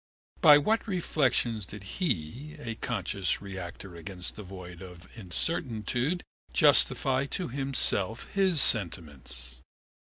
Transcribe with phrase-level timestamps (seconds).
[0.41, 7.49] By what reflections did he, a conscious reactor against the void of incertitude, justify to
[7.49, 9.61] himself his sentiments?